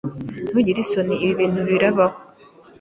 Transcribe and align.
Ntugire 0.49 0.79
isoni. 0.83 1.15
Ibi 1.23 1.33
bintu 1.39 1.61
birabaho. 1.69 2.17